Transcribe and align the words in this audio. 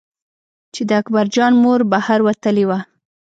چې 0.73 0.81
د 0.89 0.91
اکبر 1.01 1.25
جان 1.35 1.53
مور 1.63 1.79
بهر 1.91 2.19
وتلې 2.27 2.63
وه. 2.69 2.79